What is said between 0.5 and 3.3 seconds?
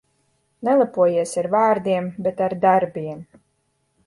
Nelepojies ar vārdiem, bet ar darbiem.